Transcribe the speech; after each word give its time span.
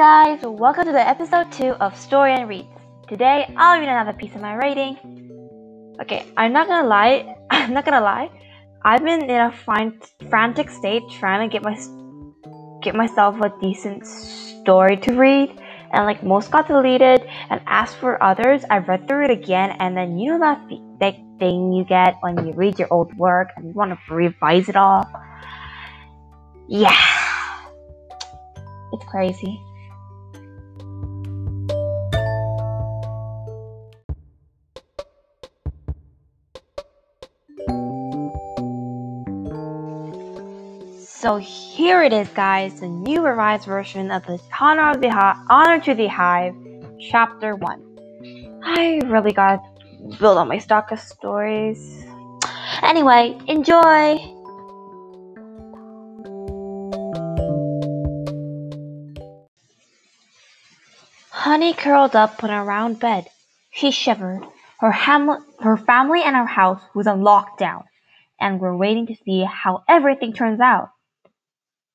guys, 0.00 0.40
welcome 0.40 0.86
to 0.86 0.92
the 0.92 1.08
episode 1.08 1.52
2 1.52 1.76
of 1.76 1.92
Storian 1.92 2.48
Reads. 2.48 2.72
Today, 3.06 3.44
I'll 3.54 3.78
read 3.78 3.86
another 3.86 4.14
piece 4.14 4.34
of 4.34 4.40
my 4.40 4.56
writing. 4.56 4.96
Okay, 6.00 6.24
I'm 6.38 6.54
not 6.54 6.68
gonna 6.68 6.88
lie, 6.88 7.36
I'm 7.50 7.74
not 7.74 7.84
gonna 7.84 8.00
lie. 8.00 8.30
I've 8.82 9.04
been 9.04 9.24
in 9.24 9.30
a 9.30 9.52
frantic 10.30 10.70
state 10.70 11.02
trying 11.10 11.46
to 11.46 11.52
get 11.52 11.62
my 11.62 11.76
get 12.80 12.94
myself 12.94 13.38
a 13.42 13.52
decent 13.60 14.06
story 14.06 14.96
to 15.04 15.12
read, 15.12 15.60
and 15.92 16.06
like 16.06 16.22
most 16.22 16.50
got 16.50 16.66
deleted. 16.66 17.20
And 17.50 17.60
as 17.66 17.92
for 17.92 18.16
others, 18.22 18.64
I 18.70 18.78
read 18.78 19.06
through 19.06 19.26
it 19.26 19.30
again, 19.32 19.76
and 19.80 19.94
then 19.94 20.18
you 20.18 20.30
know 20.30 20.38
that 20.38 20.64
that 21.00 21.16
thing 21.38 21.74
you 21.74 21.84
get 21.84 22.16
when 22.22 22.46
you 22.46 22.54
read 22.54 22.78
your 22.78 22.88
old 22.90 23.14
work 23.18 23.50
and 23.54 23.66
you 23.66 23.72
want 23.74 23.92
to 23.92 24.14
revise 24.14 24.70
it 24.70 24.76
all. 24.76 25.04
Yeah, 26.70 26.96
it's 28.94 29.04
crazy. 29.04 29.60
So 41.20 41.36
here 41.36 42.02
it 42.02 42.14
is, 42.14 42.30
guys, 42.30 42.80
the 42.80 42.88
new 42.88 43.20
revised 43.20 43.66
version 43.66 44.10
of 44.10 44.24
the 44.24 44.40
Honor 44.58 44.92
of 44.92 45.02
the 45.02 45.10
Honor 45.50 45.78
to 45.78 45.94
the 45.94 46.06
Hive, 46.06 46.54
Chapter 46.98 47.56
One. 47.56 47.82
I 48.64 49.02
really 49.04 49.32
gotta 49.32 49.60
build 50.18 50.38
on 50.38 50.48
my 50.48 50.56
stock 50.56 50.92
of 50.92 50.98
stories. 50.98 52.06
Anyway, 52.82 53.38
enjoy. 53.48 54.16
Honey 61.28 61.74
curled 61.74 62.16
up 62.16 62.42
on 62.42 62.48
a 62.48 62.64
round 62.64 62.98
bed. 62.98 63.26
She 63.70 63.90
shivered. 63.90 64.46
Her, 64.78 64.90
her 64.90 65.76
family 65.76 66.22
and 66.22 66.34
her 66.34 66.46
house 66.46 66.80
was 66.94 67.06
on 67.06 67.20
lockdown, 67.20 67.82
and 68.40 68.58
we're 68.58 68.74
waiting 68.74 69.06
to 69.08 69.16
see 69.26 69.44
how 69.44 69.84
everything 69.86 70.32
turns 70.32 70.60
out. 70.60 70.88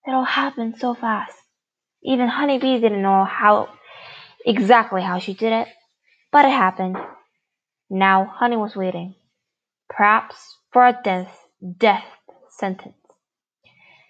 It 0.07 0.11
all 0.11 0.23
happened 0.25 0.75
so 0.77 0.93
fast. 0.93 1.35
Even 2.03 2.27
Honeybee 2.27 2.79
didn't 2.79 3.01
know 3.01 3.25
how 3.25 3.69
exactly 4.45 5.01
how 5.01 5.19
she 5.19 5.33
did 5.33 5.51
it, 5.51 5.67
but 6.31 6.45
it 6.45 6.51
happened. 6.51 6.97
Now 7.89 8.25
Honey 8.25 8.57
was 8.57 8.75
waiting, 8.75 9.15
perhaps 9.89 10.57
for 10.71 10.85
a 10.85 10.99
death 11.03 11.47
death 11.79 12.05
sentence. 12.49 12.95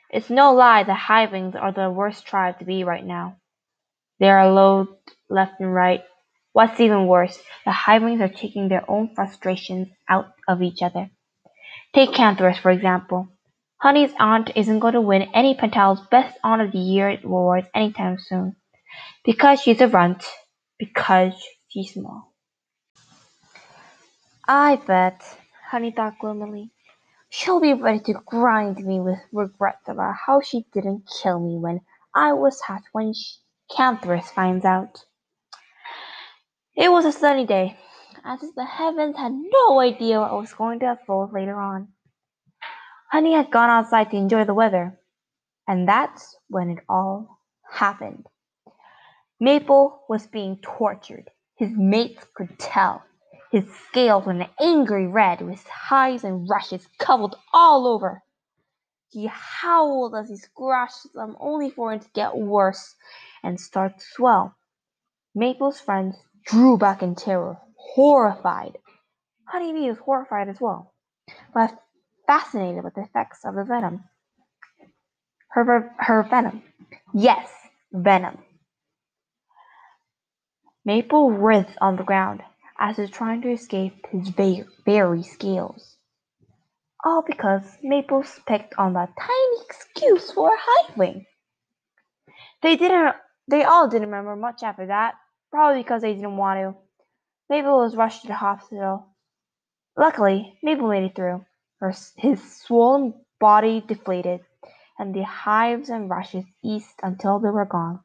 It's 0.09 0.29
no 0.29 0.53
lie 0.53 0.83
the 0.83 0.93
Hivewings 0.93 1.55
are 1.55 1.71
the 1.71 1.89
worst 1.89 2.25
tribe 2.25 2.59
to 2.59 2.65
be 2.65 2.83
right 2.83 3.05
now. 3.05 3.37
They 4.19 4.30
are 4.30 4.52
loathed 4.52 5.15
left 5.30 5.59
and 5.59 5.73
right. 5.73 6.03
What's 6.53 6.80
even 6.80 7.07
worse, 7.07 7.37
the 7.65 7.71
Hivewings 7.71 8.21
are 8.21 8.30
taking 8.33 8.69
their 8.69 8.89
own 8.89 9.13
frustrations 9.15 9.89
out 10.09 10.27
of 10.47 10.61
each 10.61 10.81
other. 10.81 11.09
Take 11.93 12.11
Cantharus, 12.11 12.59
for 12.59 12.71
example. 12.71 13.30
Honey's 13.77 14.13
aunt 14.19 14.51
isn't 14.55 14.79
going 14.79 14.93
to 14.93 15.01
win 15.01 15.23
any 15.33 15.53
Pantala's 15.53 16.01
Best 16.09 16.37
Aunt 16.43 16.61
of 16.61 16.71
the 16.71 16.79
Year 16.79 17.19
awards 17.23 17.67
anytime 17.75 18.17
soon. 18.17 18.55
Because 19.23 19.61
she's 19.61 19.81
a 19.81 19.87
runt. 19.87 20.23
Because 20.79 21.33
she's 21.67 21.93
small. 21.93 22.33
I 24.47 24.77
bet, 24.77 25.23
Honey 25.69 25.91
thought 25.91 26.19
gloomily. 26.19 26.71
She'll 27.29 27.59
be 27.59 27.73
ready 27.73 27.99
to 28.01 28.21
grind 28.25 28.77
me 28.77 28.99
with 28.99 29.19
regrets 29.33 29.87
about 29.87 30.15
how 30.25 30.39
she 30.39 30.65
didn't 30.71 31.09
kill 31.21 31.39
me 31.39 31.57
when 31.57 31.81
I 32.13 32.33
was 32.33 32.61
hot 32.61 32.83
when 32.91 33.13
she, 33.13 33.39
finds 34.35 34.63
out. 34.63 35.03
It 36.75 36.91
was 36.91 37.05
a 37.05 37.11
sunny 37.11 37.45
day, 37.45 37.77
as 38.23 38.43
if 38.43 38.53
the 38.55 38.65
heavens 38.65 39.17
had 39.17 39.33
no 39.33 39.80
idea 39.80 40.19
what 40.21 40.31
was 40.33 40.53
going 40.53 40.80
to 40.80 40.91
unfold 40.91 41.33
later 41.33 41.59
on. 41.59 41.89
Honey 43.11 43.33
had 43.33 43.52
gone 43.52 43.70
outside 43.70 44.11
to 44.11 44.17
enjoy 44.17 44.45
the 44.45 44.54
weather. 44.54 44.99
And 45.67 45.88
that's 45.88 46.36
when 46.49 46.70
it 46.70 46.80
all 46.88 47.39
happened. 47.70 48.27
Maple 49.39 50.04
was 50.08 50.27
being 50.27 50.58
tortured. 50.61 51.30
His 51.58 51.71
mates 51.71 52.26
could 52.36 52.58
tell. 52.60 53.04
His 53.52 53.65
scales 53.88 54.26
were 54.26 54.33
an 54.33 54.48
angry 54.60 55.08
red, 55.08 55.42
with 55.42 55.65
hives 55.67 56.23
and 56.23 56.49
rushes 56.49 56.88
covered 56.98 57.36
all 57.54 57.88
over. 57.88 58.21
He 59.10 59.27
howled 59.27 60.15
as 60.15 60.30
he 60.30 60.38
scratched 60.38 61.14
them, 61.14 61.38
only 61.39 61.70
for 61.70 61.94
it 61.94 62.02
to 62.02 62.10
get 62.14 62.36
worse 62.38 62.95
and 63.44 63.60
start 63.60 63.98
to 63.98 64.05
swell. 64.05 64.55
Maple's 65.33 65.80
friends 65.80 66.17
drew 66.45 66.77
back 66.77 67.02
in 67.02 67.15
terror, 67.15 67.58
horrified. 67.77 68.77
Honeybee 69.45 69.89
was 69.89 69.99
horrified 69.99 70.49
as 70.49 70.60
well, 70.60 70.94
but 71.54 71.77
fascinated 72.27 72.83
with 72.83 72.95
the 72.95 73.02
effects 73.02 73.39
of 73.45 73.55
the 73.55 73.63
venom. 73.63 74.03
Her, 75.49 75.91
her 75.99 76.23
venom. 76.23 76.63
Yes, 77.13 77.49
venom. 77.91 78.39
Maple 80.83 81.31
writhed 81.31 81.77
on 81.81 81.95
the 81.95 82.03
ground 82.03 82.41
as 82.80 82.99
if 82.99 83.11
trying 83.11 83.41
to 83.41 83.52
escape 83.52 84.05
his 84.11 84.30
very 84.85 85.23
scales. 85.23 85.97
All 87.03 87.23
because 87.25 87.64
Maple 87.81 88.23
picked 88.45 88.75
on 88.77 88.93
that 88.93 89.14
tiny 89.19 89.65
excuse 89.65 90.31
for 90.31 90.49
a 90.49 90.87
hivewing. 90.87 91.25
They 92.61 92.75
didn't. 92.75 93.15
They 93.47 93.64
all 93.64 93.87
didn't 93.87 94.09
remember 94.09 94.35
much 94.35 94.64
after 94.64 94.87
that, 94.87 95.14
probably 95.52 95.83
because 95.83 96.02
they 96.02 96.14
didn't 96.14 96.37
want 96.37 96.59
to. 96.59 96.75
Maple 97.49 97.77
was 97.77 97.95
rushed 97.95 98.23
to 98.23 98.27
the 98.27 98.33
hospital. 98.33 99.05
Luckily, 99.95 100.58
Maple 100.64 100.89
made 100.89 101.03
it 101.03 101.15
through. 101.15 101.45
His 102.17 102.61
swollen 102.61 103.13
body 103.39 103.81
deflated, 103.81 104.41
and 104.97 105.13
the 105.13 105.23
hives 105.23 105.89
and 105.89 106.09
rushes 106.09 106.45
eased 106.63 106.99
until 107.03 107.39
they 107.39 107.49
were 107.49 107.65
gone. 107.65 107.99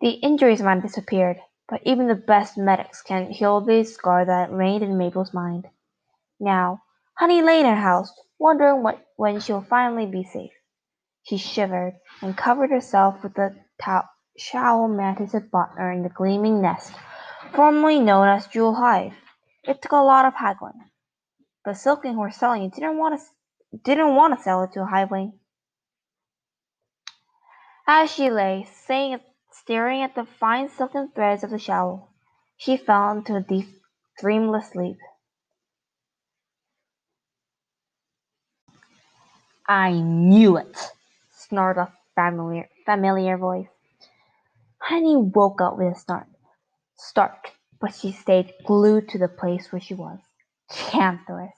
The 0.00 0.10
injuries 0.10 0.62
might 0.62 0.74
have 0.74 0.82
disappeared, 0.82 1.40
but 1.68 1.82
even 1.84 2.08
the 2.08 2.14
best 2.14 2.58
medics 2.58 3.02
can't 3.02 3.30
heal 3.30 3.60
the 3.60 3.84
scar 3.84 4.24
that 4.24 4.50
remained 4.50 4.82
in 4.82 4.98
Maple's 4.98 5.32
mind. 5.32 5.68
Now, 6.40 6.82
Honey 7.14 7.42
lay 7.42 7.60
in 7.60 7.66
her 7.66 7.76
house, 7.76 8.12
wondering 8.38 8.82
what, 8.82 8.98
when 9.16 9.38
she'll 9.38 9.62
finally 9.62 10.06
be 10.06 10.24
safe. 10.24 10.52
She 11.22 11.36
shivered 11.36 11.94
and 12.20 12.36
covered 12.36 12.70
herself 12.70 13.22
with 13.22 13.34
the 13.34 13.54
towel, 13.80 14.08
shawl 14.36 14.88
Mantis 14.88 15.32
had 15.32 15.50
bought 15.50 15.76
her 15.76 15.92
in 15.92 16.02
the 16.02 16.08
gleaming 16.08 16.60
nest, 16.60 16.92
formerly 17.54 18.00
known 18.00 18.28
as 18.28 18.48
Jewel 18.48 18.74
Hive. 18.74 19.14
It 19.62 19.82
took 19.82 19.92
a 19.92 19.96
lot 19.96 20.24
of 20.24 20.34
haggling. 20.34 20.80
But 21.64 21.74
SilkWing 21.74 22.14
Horse 22.14 22.36
selling 22.36 22.64
it 22.64 22.74
didn't 22.74 22.98
want 22.98 23.20
to 23.20 23.78
didn't 23.84 24.14
want 24.14 24.36
to 24.36 24.42
sell 24.42 24.62
it 24.64 24.72
to 24.72 24.82
a 24.82 24.86
Hivewing. 24.86 25.38
As 27.86 28.10
she 28.12 28.30
lay, 28.30 28.66
saying, 28.86 29.20
staring 29.50 30.02
at 30.02 30.14
the 30.14 30.24
fine 30.24 30.68
silken 30.68 31.10
threads 31.14 31.42
of 31.42 31.50
the 31.50 31.58
shawl, 31.58 32.12
she 32.56 32.76
fell 32.76 33.12
into 33.12 33.36
a 33.36 33.40
deep, 33.40 33.68
dreamless 34.18 34.70
sleep. 34.70 34.98
I 39.66 39.92
knew 39.92 40.56
it, 40.56 40.76
snarled 41.30 41.78
a 41.78 41.92
familiar, 42.14 42.68
familiar 42.84 43.36
voice. 43.36 43.68
Honey 44.78 45.16
woke 45.16 45.60
up 45.60 45.78
with 45.78 45.96
a 45.96 45.98
start, 45.98 46.26
start, 46.96 47.52
but 47.80 47.94
she 47.94 48.12
stayed 48.12 48.52
glued 48.66 49.08
to 49.10 49.18
the 49.18 49.28
place 49.28 49.72
where 49.72 49.80
she 49.80 49.94
was. 49.94 50.18
Cantharus. 50.72 51.52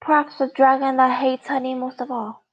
Perhaps 0.00 0.38
the 0.38 0.50
dragon 0.54 0.96
that 0.96 1.20
hates 1.20 1.46
honey 1.46 1.74
most 1.74 2.00
of 2.00 2.10
all. 2.10 2.44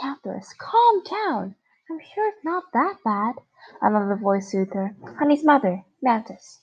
Cantharus, 0.00 0.46
calm 0.58 1.02
down. 1.04 1.54
I'm 1.90 1.98
sure 2.14 2.28
it's 2.28 2.44
not 2.44 2.64
that 2.72 2.96
bad. 3.04 3.34
Another 3.82 4.16
voice 4.16 4.50
soothed 4.50 4.74
her. 4.74 4.94
Honey's 5.18 5.44
mother, 5.44 5.82
Mantis. 6.02 6.60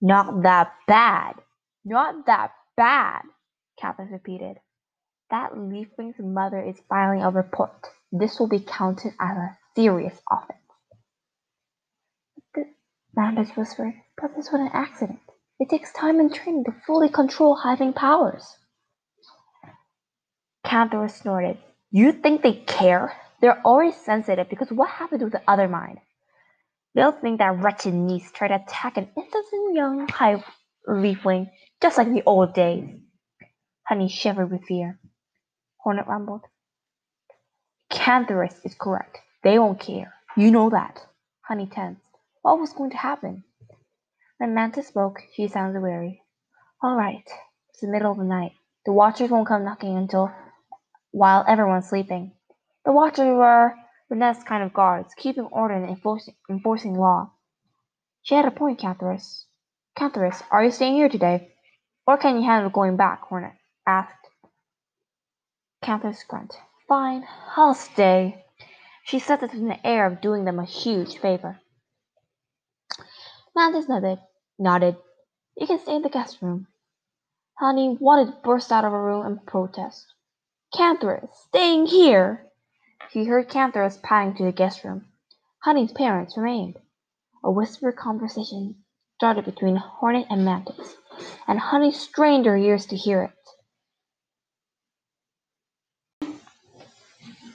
Not 0.00 0.42
that 0.42 0.72
bad. 0.88 1.34
Not 1.84 2.26
that 2.26 2.52
bad, 2.76 3.22
Cantharus 3.80 4.10
repeated. 4.10 4.58
That 5.30 5.56
leafwing's 5.56 6.18
mother 6.18 6.60
is 6.60 6.76
filing 6.88 7.22
a 7.22 7.30
report. 7.30 7.86
This 8.10 8.38
will 8.38 8.48
be 8.48 8.60
counted 8.60 9.12
as 9.20 9.36
a 9.36 9.58
serious 9.74 10.20
offense. 10.30 10.58
Mantis 13.14 13.56
whispered, 13.56 13.94
but 14.20 14.34
this 14.34 14.50
was 14.50 14.60
an 14.60 14.70
accident. 14.72 15.20
It 15.62 15.68
takes 15.70 15.92
time 15.92 16.18
and 16.18 16.34
training 16.34 16.64
to 16.64 16.74
fully 16.84 17.08
control 17.08 17.54
hivewing 17.54 17.92
powers. 17.92 18.56
Cantharus 20.66 21.12
snorted. 21.12 21.56
You 21.92 22.10
think 22.10 22.42
they 22.42 22.54
care? 22.54 23.14
They're 23.40 23.64
already 23.64 23.92
sensitive 23.92 24.48
because 24.50 24.72
what 24.72 24.90
happened 24.90 25.22
with 25.22 25.30
the 25.30 25.42
other 25.46 25.68
mind? 25.68 25.98
They'll 26.96 27.12
think 27.12 27.38
that 27.38 27.62
wretched 27.62 27.94
niece 27.94 28.32
tried 28.32 28.48
to 28.48 28.56
attack 28.56 28.96
an 28.96 29.10
innocent 29.16 29.76
young 29.76 30.08
hive 30.08 30.42
leafwing, 30.88 31.48
just 31.80 31.96
like 31.96 32.12
the 32.12 32.24
old 32.26 32.54
days. 32.54 32.98
Honey 33.86 34.08
shivered 34.08 34.50
with 34.50 34.64
fear. 34.64 34.98
Hornet 35.76 36.08
rumbled. 36.08 36.42
Cantharus 37.88 38.56
is 38.64 38.74
correct. 38.74 39.18
They 39.44 39.60
won't 39.60 39.78
care. 39.78 40.12
You 40.36 40.50
know 40.50 40.70
that. 40.70 41.06
Honey 41.42 41.68
tensed. 41.68 42.02
What 42.42 42.58
was 42.58 42.72
going 42.72 42.90
to 42.90 42.96
happen? 42.96 43.44
When 44.42 44.54
Mantis 44.54 44.88
spoke, 44.88 45.22
she 45.32 45.46
sounded 45.46 45.82
weary. 45.82 46.24
All 46.82 46.96
right. 46.96 47.22
It's 47.70 47.80
the 47.80 47.86
middle 47.86 48.10
of 48.10 48.18
the 48.18 48.24
night. 48.24 48.50
The 48.84 48.92
Watchers 48.92 49.30
won't 49.30 49.46
come 49.46 49.62
knocking 49.62 49.96
until 49.96 50.32
while 51.12 51.44
everyone's 51.46 51.88
sleeping. 51.88 52.32
The 52.84 52.90
Watchers 52.90 53.36
were 53.36 53.76
the 54.10 54.16
next 54.16 54.44
kind 54.44 54.64
of 54.64 54.74
guards, 54.74 55.14
keeping 55.14 55.44
order 55.44 55.74
and 55.74 55.88
enforcing, 55.88 56.34
enforcing 56.50 56.98
law. 56.98 57.30
She 58.22 58.34
had 58.34 58.44
a 58.44 58.50
point, 58.50 58.80
Cantharus. 58.80 59.44
Cantharus, 59.96 60.42
are 60.50 60.64
you 60.64 60.72
staying 60.72 60.94
here 60.94 61.08
today? 61.08 61.52
Or 62.08 62.18
can 62.18 62.34
you 62.34 62.42
handle 62.42 62.68
going 62.68 62.96
back? 62.96 63.22
Hornet 63.22 63.52
asked. 63.86 64.26
Cantharus 65.84 66.26
grunted. 66.26 66.58
Fine, 66.88 67.28
I'll 67.56 67.74
stay. 67.74 68.44
She 69.04 69.20
said 69.20 69.38
this 69.38 69.52
with 69.52 69.62
an 69.62 69.78
air 69.84 70.04
of 70.04 70.20
doing 70.20 70.44
them 70.44 70.58
a 70.58 70.64
huge 70.64 71.18
favor. 71.18 71.60
Mantis 73.54 73.88
nodded. 73.88 74.18
Nodded. 74.62 74.96
You 75.56 75.66
can 75.66 75.78
stay 75.80 75.96
in 75.96 76.02
the 76.02 76.08
guest 76.08 76.40
room. 76.40 76.68
Honey 77.58 77.96
wanted 78.00 78.32
to 78.32 78.38
burst 78.42 78.72
out 78.72 78.84
of 78.84 78.92
her 78.92 79.04
room 79.04 79.26
and 79.26 79.44
protest. 79.44 80.06
Cantharus, 80.74 81.28
staying 81.48 81.86
here! 81.86 82.46
She 83.10 83.24
heard 83.24 83.50
Cantharus 83.50 84.00
padding 84.02 84.34
to 84.36 84.44
the 84.44 84.52
guest 84.52 84.84
room. 84.84 85.06
Honey's 85.62 85.92
parents 85.92 86.36
remained. 86.36 86.76
A 87.44 87.50
whispered 87.50 87.96
conversation 87.96 88.76
started 89.16 89.44
between 89.44 89.76
Hornet 89.76 90.26
and 90.30 90.44
Mantis, 90.44 90.96
and 91.46 91.58
Honey 91.58 91.92
strained 91.92 92.46
her 92.46 92.56
ears 92.56 92.86
to 92.86 92.96
hear 92.96 93.22
it. 93.24 93.32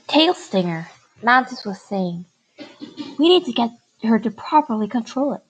Tail 0.07 0.33
Stinger, 0.33 0.89
Mantis 1.21 1.65
was 1.65 1.81
saying. 1.81 2.25
We 3.17 3.29
need 3.29 3.45
to 3.45 3.51
get 3.51 3.71
her 4.03 4.19
to 4.19 4.31
properly 4.31 4.87
control 4.87 5.33
it. 5.33 5.46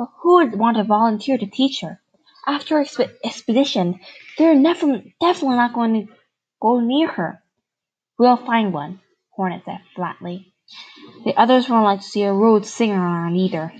But 0.00 0.08
who 0.22 0.36
would 0.36 0.58
want 0.58 0.78
to 0.78 0.84
volunteer 0.84 1.36
to 1.36 1.44
teach 1.44 1.82
her? 1.82 2.00
After 2.46 2.78
our 2.78 2.86
expedition, 3.22 4.00
they're 4.38 4.54
never, 4.54 5.02
definitely 5.20 5.56
not 5.58 5.74
going 5.74 5.92
to 6.06 6.12
go 6.58 6.80
near 6.80 7.06
her. 7.06 7.42
We'll 8.18 8.38
find 8.38 8.72
one, 8.72 9.02
Hornet 9.36 9.60
said 9.66 9.82
flatly. 9.94 10.54
The 11.26 11.36
others 11.36 11.68
won't 11.68 11.84
like 11.84 12.00
to 12.00 12.06
see 12.06 12.22
a 12.22 12.32
rude 12.32 12.64
singer 12.64 12.98
around 12.98 13.36
either. 13.36 13.74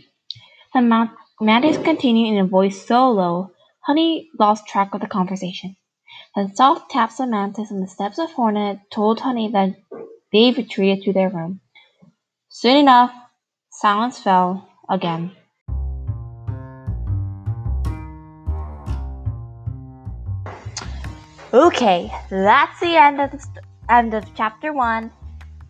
The 0.75 1.08
Mantis 1.40 1.78
continued 1.78 2.34
in 2.34 2.44
a 2.44 2.46
voice 2.46 2.87
so 2.87 3.11
low, 3.12 3.52
Honey 3.81 4.28
lost 4.38 4.66
track 4.66 4.93
of 4.93 5.00
the 5.00 5.06
conversation. 5.06 5.76
The 6.37 6.52
soft 6.55 6.90
taps 6.90 7.19
of 7.19 7.31
Mantis 7.31 7.73
on 7.73 7.81
the 7.81 7.88
steps 7.88 8.19
of 8.19 8.31
Hornet 8.32 8.81
told 8.93 9.20
Honey 9.20 9.50
that 9.52 9.75
they 10.34 10.52
retreated 10.52 11.02
to 11.05 11.14
their 11.14 11.31
room. 11.31 11.62
Soon 12.50 12.76
enough, 12.76 13.11
silence 13.70 14.19
fell 14.19 14.69
again. 14.87 15.34
Okay, 21.52 22.08
that's 22.31 22.79
the 22.79 22.94
end 22.97 23.20
of 23.20 23.32
the 23.32 23.41
st- 23.41 23.64
end 23.88 24.14
of 24.14 24.25
chapter 24.37 24.73
one, 24.73 25.11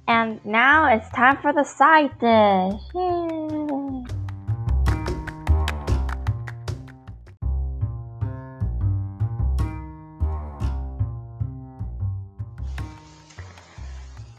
and 0.07 0.39
now 0.45 0.95
it's 0.95 1.09
time 1.09 1.39
for 1.39 1.55
the 1.55 1.65
side 1.65 2.11
dish. 2.21 2.83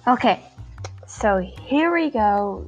Okay, 0.07 0.43
so 1.07 1.39
here 1.39 1.91
we 1.91 2.11
go. 2.11 2.67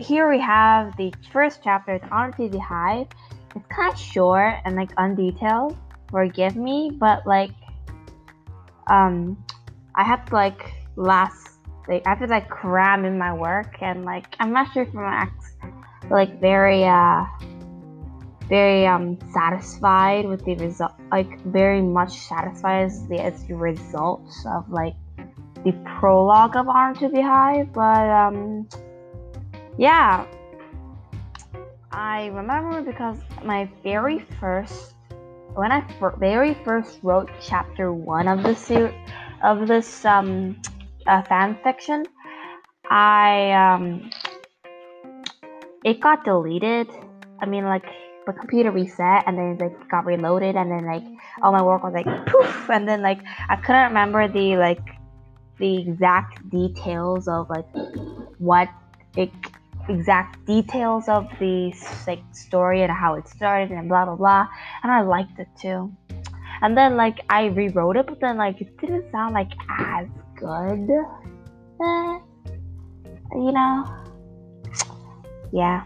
Here 0.00 0.28
we 0.28 0.40
have 0.40 0.96
the 0.96 1.14
first 1.32 1.60
chapter, 1.62 1.94
It's 1.94 2.04
Honor 2.10 2.34
the 2.36 2.58
Hive. 2.58 3.06
It's 3.54 3.66
kind 3.68 3.92
of 3.92 3.98
short 3.98 4.56
and 4.64 4.74
like 4.74 4.92
undetailed. 4.96 5.76
Forgive 6.10 6.56
me, 6.56 6.90
but 6.98 7.24
like 7.24 7.52
um, 8.88 9.42
I 9.94 10.04
have 10.04 10.24
to 10.26 10.34
like 10.34 10.74
last 10.96 11.58
like 11.88 12.06
I 12.06 12.10
have 12.10 12.20
to 12.20 12.26
like 12.26 12.48
cram 12.48 13.04
in 13.04 13.18
my 13.18 13.32
work 13.32 13.76
and 13.80 14.04
like 14.04 14.36
I'm 14.40 14.52
not 14.52 14.72
sure 14.72 14.82
if 14.82 14.94
I'm 14.94 15.32
like 16.10 16.40
very 16.40 16.84
uh 16.84 17.24
very 18.48 18.86
um 18.86 19.18
satisfied 19.32 20.26
with 20.26 20.44
the 20.44 20.54
result 20.56 20.92
like 21.10 21.40
very 21.44 21.82
much 21.82 22.12
satisfied 22.12 22.84
as 22.84 23.06
the, 23.08 23.20
as 23.20 23.44
the 23.46 23.54
results 23.54 24.44
of 24.46 24.70
like 24.70 24.94
the 25.64 25.72
prologue 25.98 26.56
of 26.56 26.68
Honor 26.68 26.94
to 27.00 27.08
the 27.08 27.22
Hive 27.22 27.72
but 27.72 28.08
um 28.10 28.68
yeah. 29.78 30.26
I 31.90 32.26
remember 32.26 32.82
because 32.82 33.16
my 33.44 33.70
very 33.82 34.18
first 34.40 34.94
when 35.58 35.72
I 35.72 35.82
very 36.18 36.54
first 36.64 37.00
wrote 37.02 37.28
chapter 37.42 37.92
one 37.92 38.28
of 38.28 38.44
the 38.44 38.54
suit 38.54 38.94
of 39.42 39.66
this 39.66 40.04
um, 40.04 40.56
uh, 41.04 41.22
fan 41.22 41.58
fiction, 41.64 42.06
I 42.88 43.50
um, 43.50 44.08
it 45.84 45.98
got 45.98 46.24
deleted. 46.24 46.86
I 47.40 47.46
mean, 47.46 47.64
like 47.64 47.86
the 48.24 48.34
computer 48.34 48.70
reset 48.70 49.24
and 49.26 49.36
then 49.36 49.58
like 49.58 49.88
got 49.90 50.06
reloaded 50.06 50.54
and 50.54 50.70
then 50.70 50.86
like 50.86 51.02
all 51.42 51.50
my 51.50 51.62
work 51.62 51.82
was 51.82 51.92
like 51.92 52.06
poof 52.26 52.70
and 52.70 52.86
then 52.86 53.02
like 53.02 53.18
I 53.48 53.56
couldn't 53.56 53.88
remember 53.88 54.28
the 54.28 54.56
like 54.56 54.86
the 55.58 55.80
exact 55.80 56.48
details 56.50 57.26
of 57.26 57.50
like 57.50 57.66
what 58.38 58.68
it 59.16 59.32
exact 59.88 60.44
details 60.46 61.08
of 61.08 61.28
the 61.38 61.72
like 62.06 62.22
story 62.32 62.82
and 62.82 62.92
how 62.92 63.14
it 63.14 63.28
started 63.28 63.70
and 63.70 63.88
blah 63.88 64.04
blah 64.04 64.16
blah. 64.16 64.46
And 64.82 64.92
i 64.92 65.02
liked 65.02 65.38
it 65.38 65.48
too. 65.60 65.92
And 66.62 66.76
then 66.76 66.96
like 66.96 67.20
i 67.28 67.46
rewrote 67.46 67.96
it 67.96 68.06
but 68.06 68.20
then 68.20 68.36
like 68.36 68.60
it 68.60 68.76
didn't 68.78 69.10
sound 69.10 69.34
like 69.34 69.52
as 69.68 70.06
good. 70.36 70.88
Eh, 71.80 72.18
you 73.34 73.52
know? 73.52 73.84
Yeah 75.52 75.84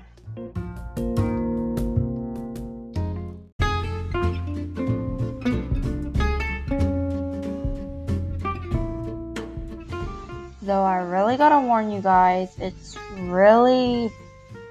Though 10.63 10.85
I 10.85 10.99
really 10.99 11.37
gotta 11.37 11.67
warn 11.67 11.91
you 11.91 12.01
guys, 12.01 12.55
it's 12.61 12.97
really 13.19 14.13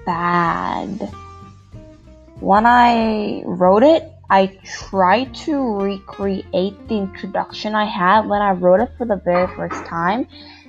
bad. 0.06 1.12
When 2.40 2.64
I 2.64 3.42
wrote 3.44 3.82
it, 3.82 4.10
I 4.30 4.58
tried 4.64 5.34
to 5.44 5.54
recreate 5.76 6.88
the 6.88 6.96
introduction 6.96 7.74
I 7.74 7.84
had 7.84 8.26
when 8.26 8.40
I 8.40 8.52
wrote 8.52 8.80
it 8.80 8.90
for 8.96 9.04
the 9.04 9.16
very 9.16 9.46
first 9.54 9.84
time, 9.84 10.26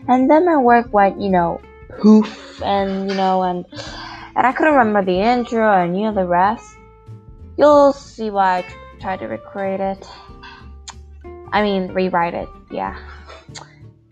and 0.10 0.30
then 0.30 0.46
my 0.46 0.58
work 0.58 0.92
went, 0.92 1.22
you 1.22 1.30
know, 1.30 1.62
poof, 2.02 2.62
and 2.62 3.10
you 3.10 3.16
know, 3.16 3.44
and 3.44 3.66
and 4.36 4.46
I 4.46 4.52
couldn't 4.52 4.76
remember 4.76 5.06
the 5.06 5.22
intro 5.22 5.72
and 5.72 5.98
you 5.98 6.04
know 6.04 6.14
the 6.14 6.28
rest. 6.28 6.76
You'll 7.58 7.94
see 7.94 8.30
why 8.30 8.58
I 8.58 9.00
tried 9.00 9.20
to 9.20 9.28
recreate 9.28 9.80
it. 9.80 10.06
I 11.54 11.64
mean, 11.64 11.94
rewrite 11.94 12.34
it. 12.34 12.50
Yeah. 12.70 13.00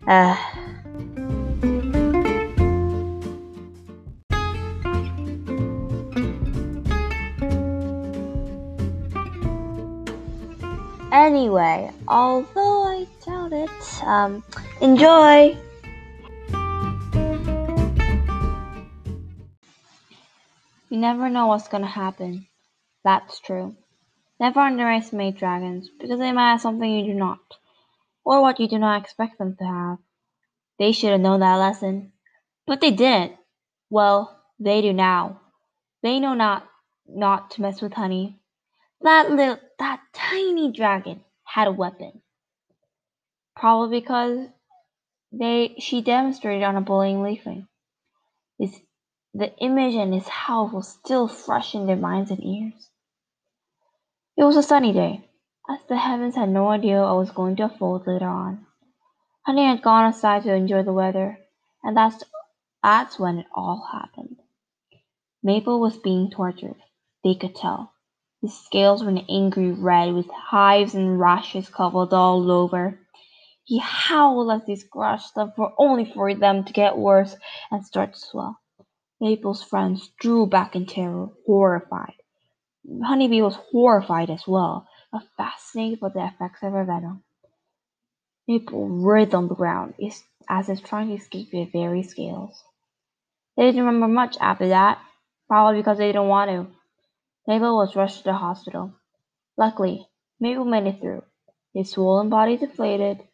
Uh, 0.08 0.36
Anyway, 11.12 11.92
although 12.08 12.84
I 12.84 13.06
doubt 13.26 13.52
it, 13.52 14.04
um, 14.04 14.44
enjoy! 14.82 15.58
You 20.90 20.98
never 20.98 21.30
know 21.30 21.48
what's 21.48 21.68
gonna 21.68 21.86
happen. 21.86 22.48
That's 23.04 23.40
true. 23.40 23.76
Never 24.40 24.62
underestimate 24.62 25.38
dragons, 25.38 25.90
because 26.00 26.20
they 26.20 26.32
might 26.32 26.52
have 26.52 26.62
something 26.62 26.90
you 26.90 27.14
do 27.14 27.20
not, 27.20 27.40
or 28.24 28.42
what 28.42 28.60
you 28.60 28.68
do 28.68 28.80
not 28.80 29.02
expect 29.02 29.38
them 29.38 29.56
to 29.58 29.66
have. 29.66 29.98
They 30.80 30.94
should 30.94 31.12
have 31.12 31.22
known 31.22 31.42
that 31.42 31.58
lesson. 31.58 32.14
But 32.66 32.82
they 32.82 32.92
didn't. 32.92 33.34
Well, 33.90 34.40
they 34.60 34.82
do 34.82 34.94
now. 34.94 35.42
They 36.02 36.20
know 36.20 36.34
not 36.34 36.68
not 37.06 37.52
to 37.52 37.62
mess 37.62 37.82
with 37.82 37.94
honey. 37.94 38.41
That 39.04 39.32
little 39.32 39.60
that 39.80 40.02
tiny 40.14 40.72
dragon 40.72 41.24
had 41.44 41.68
a 41.68 41.72
weapon. 41.72 42.22
Probably 43.56 44.00
because 44.00 44.48
they 45.32 45.76
she 45.80 46.02
demonstrated 46.02 46.64
on 46.64 46.76
a 46.76 46.82
bullying 46.82 47.18
leafwing. 47.18 47.68
His, 48.60 48.80
the 49.34 49.56
image 49.58 49.96
and 49.96 50.14
his 50.14 50.28
howl 50.28 50.70
was 50.70 50.88
still 50.88 51.28
fresh 51.28 51.74
in 51.76 51.88
their 51.88 51.96
minds 51.96 52.32
and 52.32 52.44
ears. 52.44 52.90
It 54.38 54.44
was 54.44 54.58
a 54.58 54.64
sunny 54.64 54.94
day, 54.94 55.30
as 55.70 55.80
the 55.88 55.98
heavens 55.98 56.36
had 56.36 56.50
no 56.50 56.70
idea 56.70 57.02
what 57.02 57.18
was 57.18 57.32
going 57.32 57.56
to 57.58 57.64
unfold 57.64 58.08
later 58.08 58.28
on. 58.28 58.66
Honey 59.46 59.66
had 59.66 59.82
gone 59.82 60.06
outside 60.06 60.44
to 60.44 60.54
enjoy 60.54 60.84
the 60.84 60.94
weather, 60.94 61.40
and 61.84 61.98
that's 61.98 62.24
That's 62.84 63.20
when 63.20 63.38
it 63.40 63.48
all 63.54 63.88
happened. 63.92 64.38
Maple 65.44 65.80
was 65.80 65.98
being 65.98 66.32
tortured. 66.32 66.78
They 67.24 67.36
could 67.36 67.56
tell. 67.56 67.91
His 68.42 68.58
scales 68.58 69.04
were 69.04 69.10
an 69.10 69.26
angry 69.30 69.72
red 69.72 70.14
with 70.14 70.30
hives 70.32 70.96
and 70.96 71.20
rashes 71.20 71.70
covered 71.70 72.12
all 72.12 72.50
over. 72.50 73.00
He 73.64 73.78
howled 73.78 74.52
as 74.52 74.66
he 74.66 74.76
scratched 74.76 75.36
them 75.36 75.54
for 75.56 75.74
only 75.78 76.06
for 76.06 76.34
them 76.34 76.64
to 76.64 76.74
get 76.74 76.98
worse 76.98 77.36
and 77.70 77.86
start 77.86 78.14
to 78.14 78.20
swell. 78.20 78.60
Maple's 79.20 79.62
friends 79.62 80.10
drew 80.20 80.48
back 80.48 80.76
in 80.76 80.88
terror, 80.88 81.30
horrified. 81.46 82.16
Honeybee 83.04 83.44
was 83.44 83.56
horrified 83.56 84.32
as 84.32 84.48
well, 84.48 84.88
but 85.12 85.22
fascinated 85.38 86.00
by 86.00 86.10
the 86.10 86.26
effects 86.26 86.64
of 86.64 86.74
her 86.74 86.84
venom. 86.84 87.24
Maple 88.48 88.90
writhed 88.90 89.36
on 89.36 89.48
the 89.48 89.56
ground 89.56 89.94
as 90.50 90.68
if 90.68 90.84
trying 90.84 91.10
to 91.10 91.14
escape 91.14 91.52
the 91.52 91.66
very 91.66 92.02
scales. 92.02 92.64
They 93.56 93.66
didn't 93.68 93.86
remember 93.86 94.08
much 94.08 94.36
after 94.42 94.70
that, 94.70 94.98
probably 95.48 95.80
because 95.82 96.00
they 96.00 96.08
didn't 96.08 96.28
want 96.28 96.50
to. 96.50 96.81
Maple 97.48 97.76
was 97.76 97.96
rushed 97.96 98.20
to 98.20 98.24
the 98.26 98.34
hospital. 98.34 98.94
Luckily, 99.58 100.08
Maple 100.40 100.66
made 100.66 100.88
it 100.88 101.00
through. 101.00 101.24
His 101.74 101.92
swollen 101.92 102.30
body 102.30 102.58
deflated, 102.58 103.28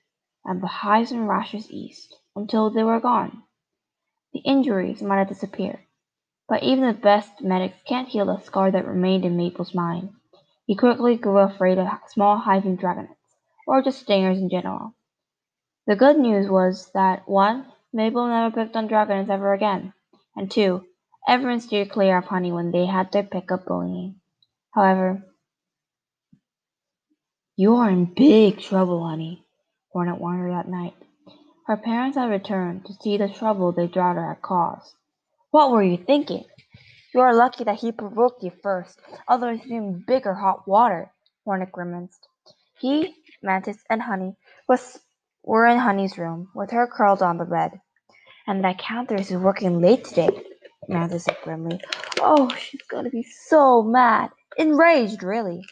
and 0.45 0.61
the 0.61 0.67
hives 0.67 1.11
and 1.11 1.27
rashes 1.27 1.69
eased 1.69 2.15
until 2.35 2.69
they 2.69 2.83
were 2.83 2.99
gone. 2.99 3.43
The 4.33 4.39
injuries 4.39 5.01
might 5.01 5.17
have 5.19 5.29
disappeared, 5.29 5.79
but 6.47 6.63
even 6.63 6.85
the 6.85 6.93
best 6.93 7.41
medics 7.41 7.81
can't 7.83 8.07
heal 8.07 8.25
the 8.25 8.39
scar 8.39 8.71
that 8.71 8.87
remained 8.87 9.25
in 9.25 9.35
Maple's 9.35 9.73
mind. 9.73 10.13
He 10.65 10.75
quickly 10.75 11.15
grew 11.15 11.39
afraid 11.39 11.77
of 11.77 11.87
small 12.07 12.37
hivewing 12.37 12.77
dragonets, 12.77 13.35
or 13.65 13.81
just 13.81 13.99
stingers 14.01 14.37
in 14.39 14.49
general. 14.49 14.93
The 15.85 15.95
good 15.95 16.17
news 16.17 16.49
was 16.49 16.91
that 16.93 17.27
one, 17.27 17.65
Maple 17.91 18.27
never 18.27 18.53
picked 18.53 18.75
on 18.75 18.87
dragonets 18.87 19.29
ever 19.29 19.53
again, 19.53 19.93
and 20.35 20.51
two, 20.51 20.85
everyone 21.27 21.59
steered 21.59 21.91
clear 21.91 22.17
of 22.17 22.25
Honey 22.25 22.51
when 22.53 22.71
they 22.71 22.85
had 22.85 23.11
their 23.11 23.23
pick 23.23 23.51
up 23.51 23.65
bullying. 23.65 24.15
However, 24.73 25.23
you 27.57 27.75
are 27.75 27.89
in 27.89 28.05
big 28.05 28.59
trouble, 28.59 29.05
Honey, 29.05 29.45
Hornet 29.91 30.19
warned 30.19 30.41
her 30.41 30.51
that 30.51 30.69
night. 30.69 30.93
Her 31.65 31.75
parents 31.75 32.17
had 32.17 32.29
returned 32.29 32.85
to 32.85 32.93
see 33.01 33.17
the 33.17 33.27
trouble 33.27 33.73
their 33.73 33.87
daughter 33.87 34.25
had 34.25 34.41
caused. 34.41 34.93
What 35.51 35.71
were 35.71 35.83
you 35.83 35.97
thinking? 35.97 36.45
You 37.13 37.21
are 37.21 37.35
lucky 37.35 37.65
that 37.65 37.79
he 37.79 37.91
provoked 37.91 38.43
you 38.43 38.51
first, 38.63 38.99
otherwise 39.27 39.65
you'd 39.65 39.73
in 39.73 40.03
bigger 40.07 40.33
hot 40.33 40.67
water, 40.67 41.11
Hornet 41.43 41.71
grimaced. 41.71 42.27
He, 42.79 43.15
Mantis, 43.43 43.77
and 43.89 44.01
Honey 44.01 44.35
was 44.69 44.99
were 45.43 45.65
in 45.65 45.77
Honey's 45.77 46.17
room, 46.17 46.49
with 46.53 46.71
her 46.71 46.87
curled 46.87 47.21
on 47.21 47.37
the 47.37 47.45
bed. 47.45 47.81
And 48.45 48.63
that 48.63 48.77
Cantharus 48.77 49.31
is 49.31 49.37
working 49.37 49.81
late 49.81 50.05
today, 50.05 50.29
Mantis 50.87 51.25
said 51.25 51.37
grimly. 51.43 51.79
Oh, 52.19 52.49
she's 52.55 52.81
gonna 52.89 53.09
be 53.09 53.23
so 53.23 53.83
mad. 53.83 54.29
Enraged, 54.57 55.23
really. 55.23 55.63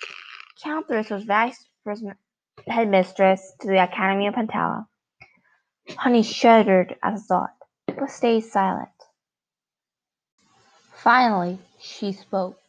Cantharus 0.63 1.09
was 1.09 1.23
vice 1.23 1.65
headmistress 2.67 3.53
to 3.61 3.67
the 3.67 3.83
Academy 3.83 4.27
of 4.27 4.35
Pantala. 4.35 4.87
Honey 5.97 6.23
shuddered 6.23 6.95
at 7.03 7.15
the 7.15 7.21
thought, 7.21 7.53
but 7.87 8.09
stayed 8.09 8.41
silent. 8.41 8.89
Finally, 10.93 11.59
she 11.79 12.11
spoke. 12.11 12.59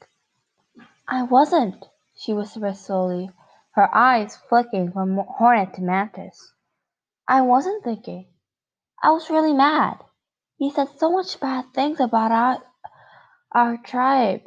I 1.09 1.23
wasn't, 1.23 1.87
she 2.17 2.33
whispered 2.33 2.77
slowly, 2.77 3.31
her 3.73 3.95
eyes 3.95 4.37
flicking 4.49 4.93
from 4.93 5.17
Hornet 5.17 5.75
to 5.75 5.83
Mantis. 5.83 6.53
I 7.29 7.43
wasn't 7.43 7.85
thinking. 7.85 8.27
I 9.03 9.11
was 9.13 9.31
really 9.31 9.53
mad. 9.53 9.99
He 10.59 10.71
said 10.71 10.89
so 10.99 11.11
much 11.11 11.39
bad 11.39 11.75
things 11.75 12.01
about 12.01 12.33
our, 12.33 12.63
our 13.53 13.77
tribe. 13.77 14.43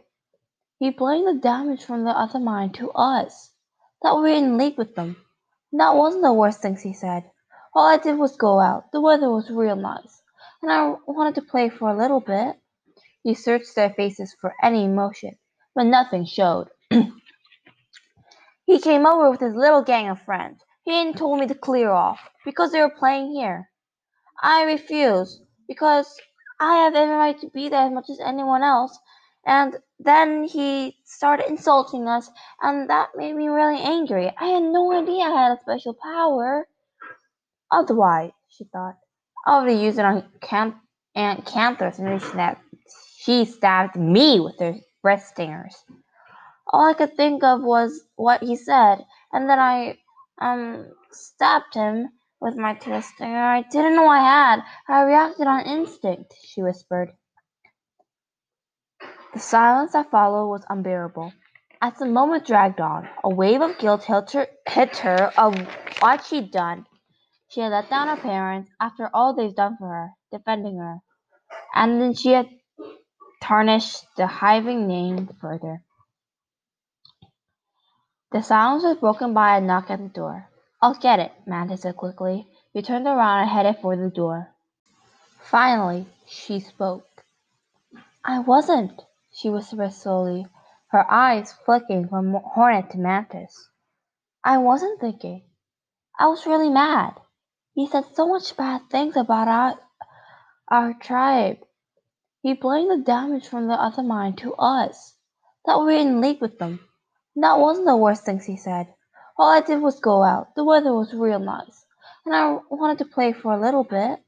He 0.80 0.89
blamed 0.89 1.28
the 1.28 1.39
damage 1.39 1.84
from 1.84 2.04
the 2.04 2.12
other 2.12 2.39
mine 2.39 2.72
to 2.74 2.92
us, 2.92 3.51
that 4.01 4.16
we 4.16 4.22
were 4.22 4.28
in 4.30 4.58
league 4.58 4.78
with 4.78 4.96
them. 4.96 5.18
That 5.72 5.96
wasn't 5.96 6.24
the 6.24 6.34
worst 6.34 6.62
things 6.62 6.82
he 6.82 6.94
said. 6.94 7.30
All 7.75 7.86
I 7.86 7.98
did 7.98 8.18
was 8.18 8.38
go 8.38 8.60
out. 8.60 8.92
The 8.92 9.01
weather 9.01 9.30
was 9.30 9.51
real 9.51 9.75
nice, 9.75 10.24
and 10.63 10.72
I 10.72 10.96
wanted 11.06 11.36
to 11.36 11.44
play 11.44 11.70
for 11.70 11.89
a 11.89 11.98
little 11.98 12.22
bit. 12.22 12.56
He 13.24 13.36
searched 13.36 13.75
their 13.75 13.92
faces 13.92 14.36
for 14.42 14.56
any 14.63 14.86
emotion, 14.86 15.38
but 15.75 15.84
nothing 15.84 16.25
showed. 16.25 16.70
he 18.66 18.80
came 18.80 19.06
over 19.06 19.30
with 19.30 19.42
his 19.42 19.54
little 19.54 19.84
gang 19.84 20.10
of 20.10 20.22
friends. 20.24 20.63
He 20.86 21.00
even 21.00 21.13
told 21.13 21.39
me 21.39 21.46
to 21.48 21.56
clear 21.56 21.92
off, 21.92 22.20
because 22.46 22.72
they 22.72 22.82
were 22.82 22.89
playing 22.98 23.32
here. 23.34 23.70
I 24.42 24.63
refused, 24.63 25.44
because 25.70 26.18
I 26.60 26.84
have 26.84 26.96
every 26.96 27.16
right 27.16 27.40
to 27.40 27.50
be 27.52 27.70
there 27.70 27.86
as 27.86 27.94
much 27.94 28.10
as 28.10 28.20
anyone 28.20 28.64
else. 28.64 29.00
And 29.46 29.78
then 30.00 30.44
he 30.44 30.98
started 31.06 31.48
insulting 31.48 32.08
us, 32.08 32.30
and 32.62 32.90
that 32.90 33.10
made 33.16 33.36
me 33.36 33.48
really 33.48 33.80
angry. 33.80 34.34
I 34.38 34.46
had 34.48 34.64
no 34.64 34.92
idea 34.92 35.24
I 35.24 35.44
had 35.44 35.58
a 35.58 35.62
special 35.62 35.94
power. 35.94 36.68
Otherwise, 37.72 38.32
she 38.50 38.66
thought, 38.66 38.98
I 39.48 39.62
would 39.62 39.72
have 39.72 39.82
used 39.82 40.00
it 40.00 40.06
on 40.06 40.26
Camp 40.42 40.76
Aunt 41.16 41.46
Cantharus 41.46 42.00
and 42.00 42.20
that 42.38 42.60
she 43.18 43.46
stabbed 43.46 43.96
me 43.96 44.40
with 44.40 44.60
her 44.60 44.76
breast 45.02 45.30
stingers. 45.30 45.76
All 46.68 46.90
I 46.90 46.94
could 46.94 47.16
think 47.16 47.44
of 47.44 47.62
was 47.62 48.02
what 48.16 48.44
he 48.44 48.56
said, 48.56 49.06
and 49.32 49.50
then 49.50 49.60
I 49.60 49.98
um 50.40 50.88
stabbed 51.12 51.74
him 51.74 52.10
with 52.41 52.55
my 52.55 52.74
twist 52.74 53.10
stinger. 53.15 53.43
I 53.43 53.62
didn't 53.63 53.96
know 53.96 54.08
I 54.08 54.19
had. 54.19 54.62
I 54.88 55.03
reacted 55.03 55.48
on 55.48 55.65
instinct, 55.65 56.36
she 56.41 56.62
whispered. 56.62 57.12
The 59.34 59.39
silence 59.39 59.93
that 59.93 60.12
followed 60.12 60.50
was 60.50 60.65
unbearable. 60.69 61.34
As 61.81 61.93
the 61.98 62.05
moment 62.05 62.46
dragged 62.46 62.81
on, 62.81 63.08
a 63.24 63.29
wave 63.29 63.62
of 63.62 63.77
guilt 63.77 64.03
hit 64.03 64.31
her, 64.31 64.48
hit 64.67 64.98
her 64.98 65.31
of 65.38 65.55
what 66.00 66.25
she'd 66.25 66.51
done. 66.51 66.86
She 67.50 67.62
had 67.62 67.72
let 67.72 67.89
down 67.89 68.10
her 68.10 68.22
parents 68.22 68.69
after 68.79 69.10
all 69.13 69.34
they've 69.34 69.55
done 69.55 69.77
for 69.77 69.88
her, 69.88 70.10
defending 70.31 70.77
her. 70.77 71.00
And 71.74 72.01
then 72.01 72.13
she 72.13 72.31
had 72.31 72.50
tarnished 73.41 74.05
the 74.17 74.27
hivewing 74.27 74.88
name 74.88 75.29
further. 75.39 75.84
The 78.31 78.43
silence 78.43 78.84
was 78.84 78.98
broken 78.98 79.34
by 79.34 79.58
a 79.58 79.62
knock 79.62 79.89
at 79.89 80.00
the 80.00 80.10
door. 80.10 80.50
I'll 80.81 80.93
get 80.93 81.19
it, 81.19 81.33
Mantis 81.45 81.81
said 81.81 81.98
quickly. 81.98 82.48
He 82.71 82.81
turned 82.81 83.05
around 83.05 83.41
and 83.41 83.50
headed 83.50 83.77
for 83.81 83.98
the 83.98 84.09
door. 84.09 84.50
Finally, 85.41 86.05
she 86.25 86.59
spoke. 86.59 87.05
I 88.24 88.39
wasn't, 88.39 89.01
she 89.31 89.50
whispered 89.50 89.91
slowly, 89.91 90.48
her 90.88 91.05
eyes 91.12 91.51
flicking 91.65 92.07
from 92.07 92.33
Hornet 92.33 92.91
to 92.91 92.98
Mantis. 92.98 93.67
I 94.43 94.57
wasn't 94.59 95.01
thinking. 95.01 95.43
I 96.17 96.27
was 96.27 96.45
really 96.45 96.69
mad. 96.69 97.19
He 97.74 97.88
said 97.88 98.05
so 98.13 98.27
much 98.27 98.55
bad 98.55 98.89
things 98.89 99.17
about 99.17 99.48
our, 99.48 99.79
our 100.69 100.93
tribe. 100.93 101.57
He 102.41 102.53
blamed 102.53 102.89
the 102.91 103.03
damage 103.03 103.48
from 103.48 103.67
the 103.67 103.74
other 103.74 104.03
mine 104.03 104.36
to 104.38 104.53
us, 104.55 105.15
that 105.65 105.77
we 105.79 105.86
were 105.86 105.91
in 105.91 106.21
league 106.21 106.41
with 106.41 106.57
them. 106.57 106.79
That 107.36 107.59
wasn't 107.59 107.88
the 107.88 107.98
worst 107.98 108.24
things 108.24 108.45
he 108.45 108.55
said. 108.55 108.93
All 109.39 109.51
I 109.51 109.62
did 109.62 109.81
was 109.81 110.01
go 110.01 110.22
out. 110.22 110.53
The 110.55 110.65
weather 110.65 110.93
was 110.93 111.13
real 111.13 111.39
nice, 111.39 111.86
and 112.25 112.36
I 112.36 112.60
wanted 112.69 112.98
to 112.98 113.05
play 113.05 113.31
for 113.31 113.53
a 113.53 113.62
little 113.62 113.86
bit. 113.86 114.19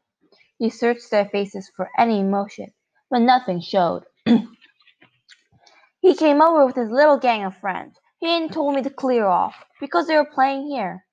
He 0.58 0.70
searched 0.70 1.12
their 1.12 1.26
faces 1.26 1.70
for 1.76 1.90
any 1.98 2.22
emotion, 2.22 2.72
but 3.10 3.20
nothing 3.20 3.60
showed. 3.60 4.06
he 4.26 6.16
came 6.16 6.42
over 6.42 6.66
with 6.66 6.78
his 6.78 6.90
little 6.90 7.18
gang 7.18 7.44
of 7.44 7.58
friends. 7.58 7.98
He 8.20 8.34
even 8.38 8.48
told 8.48 8.74
me 8.74 8.84
to 8.84 8.90
clear 8.90 9.26
off, 9.26 9.54
because 9.82 10.08
they 10.08 10.16
were 10.16 10.32
playing 10.34 10.68
here. 10.68 11.04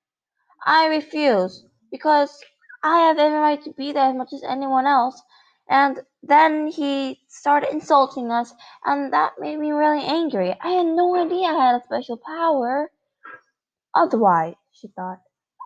I 0.65 0.85
refused, 0.85 1.65
because 1.91 2.39
I 2.81 2.99
have 2.99 3.19
every 3.19 3.37
right 3.37 3.61
to 3.65 3.73
be 3.73 3.91
there 3.91 4.11
as 4.11 4.15
much 4.15 4.31
as 4.31 4.43
anyone 4.43 4.87
else. 4.87 5.21
And 5.67 5.99
then 6.23 6.67
he 6.67 7.19
started 7.27 7.73
insulting 7.73 8.31
us, 8.31 8.53
and 8.85 9.11
that 9.11 9.33
made 9.39 9.59
me 9.59 9.71
really 9.73 10.05
angry. 10.05 10.55
I 10.61 10.69
had 10.69 10.85
no 10.85 11.17
idea 11.17 11.47
I 11.47 11.65
had 11.65 11.75
a 11.75 11.83
special 11.83 12.15
power. 12.15 12.89
Otherwise, 13.95 14.55
she 14.71 14.87
thought, 14.89 15.19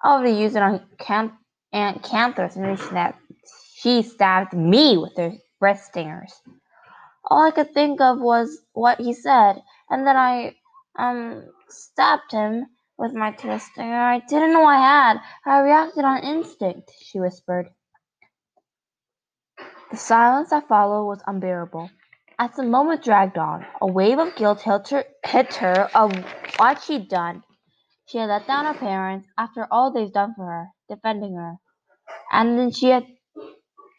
I'll 0.04 0.26
used 0.28 0.56
it 0.56 0.64
on 0.64 0.82
Camp 0.98 1.34
Aunt 1.72 2.04
Cantharus 2.04 2.56
and 2.56 2.78
that 2.96 3.18
she 3.76 4.02
stabbed 4.02 4.54
me 4.54 4.98
with 4.98 5.16
her 5.18 5.34
breast 5.60 5.88
stingers. 5.88 6.34
All 7.30 7.48
I 7.48 7.52
could 7.52 7.74
think 7.74 8.02
of 8.02 8.20
was 8.20 8.60
what 8.74 9.00
he 9.00 9.14
said, 9.14 9.62
and 9.90 10.06
then 10.06 10.18
I 10.18 10.56
um 10.98 11.44
stabbed 11.70 12.32
him 12.32 12.68
with 12.98 13.14
my 13.14 13.32
twister. 13.32 13.82
I 13.82 14.20
didn't 14.20 14.54
know 14.54 14.66
I 14.66 14.78
had. 14.78 15.18
I 15.46 15.60
reacted 15.62 16.06
on 16.06 16.20
instinct, 16.20 16.92
she 17.02 17.20
whispered. 17.20 17.70
The 19.92 19.98
silence 19.98 20.50
that 20.50 20.68
followed 20.68 21.06
was 21.08 21.22
unbearable. 21.28 21.90
As 22.40 22.52
the 22.56 22.64
moment 22.64 23.04
dragged 23.04 23.38
on, 23.38 23.66
a 23.82 23.88
wave 23.88 24.20
of 24.20 24.36
guilt 24.36 24.62
hit 24.62 24.90
her, 24.90 25.06
hit 25.26 25.54
her 25.56 25.90
of 25.96 26.14
what 26.58 26.82
she'd 26.82 27.08
done. 27.10 27.44
She 28.06 28.18
had 28.18 28.30
let 28.30 28.48
down 28.48 28.66
her 28.66 28.74
parents 28.74 29.28
after 29.38 29.68
all 29.72 29.92
they've 29.92 30.12
done 30.12 30.34
for 30.36 30.46
her, 30.46 30.68
defending 30.90 31.36
her. 31.36 31.58
And 32.32 32.58
then 32.60 32.72
she 32.72 32.90
had 32.90 33.08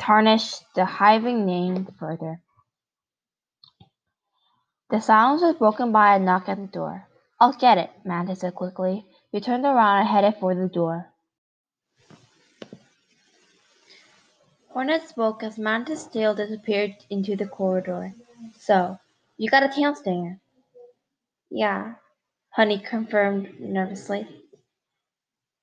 tarnished 0.00 0.62
the 0.75 0.84
hivewing 0.84 1.46
name 1.46 1.87
further. 1.99 2.40
The 4.90 5.00
silence 5.00 5.42
was 5.42 5.56
broken 5.56 5.92
by 5.92 6.14
a 6.14 6.18
knock 6.18 6.49
at 6.49 6.58
the 6.58 6.66
door. 6.66 7.08
I'll 7.40 7.52
get 7.52 7.78
it, 7.78 7.90
Mantis 8.04 8.40
said 8.40 8.54
quickly. 8.54 9.06
He 9.32 9.40
turned 9.40 9.64
around 9.64 10.00
and 10.00 10.08
headed 10.08 10.37
for 10.38 10.54
the 10.54 10.68
door. 10.68 11.11
Hornet 14.70 15.08
spoke 15.08 15.42
as 15.42 15.58
Mantis' 15.58 16.06
tail 16.06 16.34
disappeared 16.34 16.94
into 17.08 17.37
the 17.37 17.46
corridor. 17.46 18.12
So, 18.58 18.99
you 19.37 19.49
got 19.49 19.62
a 19.62 19.68
tail 19.68 19.94
stinger? 19.94 20.40
Yeah, 21.50 21.94
Honey 22.54 22.78
confirmed 22.78 23.58
nervously. 23.58 24.28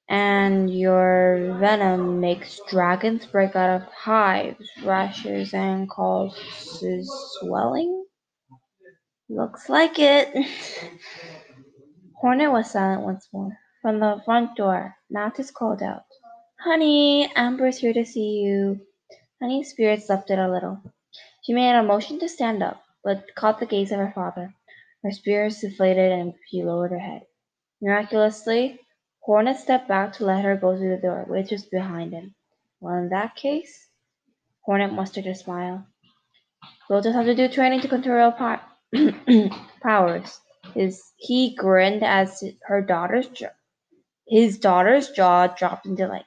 And 0.10 0.70
your 0.70 1.56
venom 1.58 2.20
makes 2.20 2.60
dragons 2.68 3.26
break 3.26 3.56
out 3.56 3.82
of 3.82 3.88
hives, 3.88 4.70
rashes, 4.84 5.54
and 5.54 5.90
causes 5.90 7.10
swelling? 7.40 8.06
Looks 9.30 9.70
like 9.70 10.00
it. 10.00 10.36
Hornet 12.20 12.52
was 12.52 12.70
silent 12.70 13.04
once 13.04 13.30
more. 13.32 13.58
From 13.82 14.02
the 14.02 14.22
front 14.26 14.58
door, 14.58 14.98
Mantis 15.10 15.50
called 15.50 15.82
out, 15.82 16.04
Honey, 16.60 17.32
Amber's 17.38 17.78
here 17.78 17.94
to 17.94 18.06
see 18.06 18.42
you. 18.42 18.82
Honey's 19.42 19.70
spirits 19.70 20.10
lifted 20.10 20.40
a 20.40 20.52
little. 20.52 20.84
She 21.44 21.54
made 21.54 21.74
a 21.74 21.84
motion 21.84 22.20
to 22.20 22.28
stand 22.28 22.62
up, 22.62 22.84
but 23.02 23.34
caught 23.36 23.62
the 23.62 23.66
gaze 23.66 23.94
of 23.94 24.00
her 24.00 24.12
father. 24.14 24.54
Her 25.04 25.12
spirits 25.12 25.62
deflated 25.62 26.12
and 26.12 26.34
she 26.50 26.64
lowered 26.64 26.92
her 26.92 27.00
head. 27.00 27.24
Miraculously, 27.82 28.80
Hornet 29.22 29.58
stepped 29.58 29.88
back 29.88 30.14
to 30.14 30.26
let 30.26 30.46
her 30.46 30.56
go 30.56 30.78
through 30.78 30.96
the 30.96 31.02
door, 31.02 31.26
which 31.28 31.52
was 31.52 31.66
behind 31.66 32.14
him. 32.14 32.36
Well, 32.80 32.96
in 32.96 33.10
that 33.10 33.36
case, 33.36 33.88
Hornet 34.62 34.94
mustered 34.94 35.28
a 35.28 35.36
smile. 35.36 35.86
We'll 36.90 37.02
just 37.02 37.16
have 37.16 37.26
to 37.26 37.36
do 37.36 37.48
training 37.48 37.82
to 37.82 37.88
control 37.88 38.32
po- 38.32 38.60
powers. 39.82 40.40
His, 40.76 41.02
he 41.18 41.56
grinned 41.56 42.04
as 42.04 42.44
her 42.64 42.82
daughter's 42.82 43.28
his 44.28 44.58
daughter's 44.60 45.10
jaw 45.10 45.48
dropped 45.48 45.86
in 45.86 45.96
delight. 45.96 46.26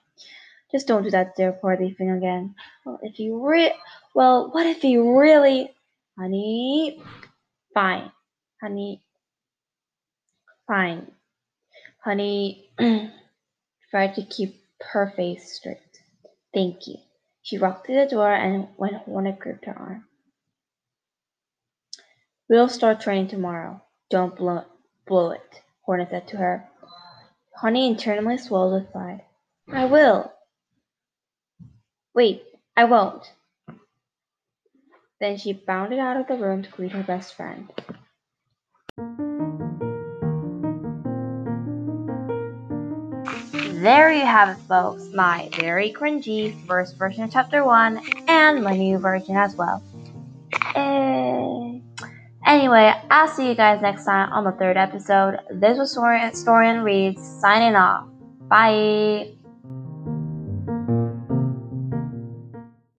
Just 0.70 0.86
don't 0.86 1.04
do 1.04 1.10
that 1.10 1.36
there 1.36 1.52
poorly 1.52 1.94
thing 1.94 2.10
again. 2.10 2.54
Well, 2.84 2.98
if 3.02 3.18
you 3.18 3.46
re- 3.46 3.74
well, 4.14 4.50
what 4.52 4.66
if 4.66 4.82
he 4.82 4.98
really, 4.98 5.72
honey? 6.18 7.02
Fine, 7.72 8.10
honey. 8.64 9.02
Fine, 10.66 11.12
honey. 12.02 12.70
tried 13.90 14.14
to 14.14 14.22
keep 14.22 14.54
her 14.80 15.12
face 15.14 15.52
straight. 15.52 16.00
Thank 16.54 16.86
you. 16.86 16.96
She 17.42 17.58
walked 17.58 17.86
to 17.86 17.94
the 17.94 18.06
door 18.06 18.32
and 18.32 18.68
when 18.76 18.94
Hornet 18.94 19.38
gripped 19.38 19.66
her 19.66 19.78
arm. 19.78 20.04
We'll 22.48 22.70
start 22.70 23.02
training 23.02 23.28
tomorrow. 23.28 23.82
Don't 24.08 24.34
blow, 24.34 24.64
blow 25.06 25.32
it, 25.32 25.60
Hornet 25.82 26.08
said 26.08 26.28
to 26.28 26.38
her. 26.38 26.66
Honey 27.56 27.86
internally 27.86 28.38
swelled 28.38 28.72
with 28.72 28.92
pride. 28.92 29.24
I 29.70 29.84
will. 29.84 30.32
Wait, 32.14 32.44
I 32.74 32.84
won't. 32.84 33.30
Then 35.20 35.36
she 35.36 35.52
bounded 35.52 35.98
out 35.98 36.16
of 36.16 36.28
the 36.28 36.42
room 36.42 36.62
to 36.62 36.70
greet 36.70 36.92
her 36.92 37.02
best 37.02 37.34
friend. 37.34 37.70
There 43.84 44.10
you 44.10 44.24
have 44.24 44.48
it, 44.48 44.62
folks. 44.62 45.10
My 45.12 45.50
very 45.60 45.92
cringy 45.92 46.54
first 46.66 46.96
version 46.96 47.24
of 47.24 47.30
Chapter 47.30 47.66
1 47.66 48.00
and 48.28 48.64
my 48.64 48.74
new 48.74 48.96
version 48.96 49.36
as 49.36 49.54
well. 49.56 49.82
Eh. 50.74 51.80
Anyway, 52.46 52.94
I'll 53.10 53.28
see 53.28 53.46
you 53.46 53.54
guys 53.54 53.82
next 53.82 54.06
time 54.06 54.32
on 54.32 54.44
the 54.44 54.52
third 54.52 54.78
episode. 54.78 55.38
This 55.50 55.76
was 55.76 55.94
Storian 55.94 56.82
Reads 56.82 57.20
signing 57.42 57.76
off. 57.76 58.08
Bye. 58.48 59.33